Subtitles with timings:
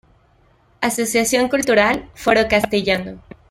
[0.81, 3.21] Asociación Cultural Foro Castellano.